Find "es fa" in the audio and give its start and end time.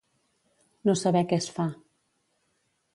1.45-1.69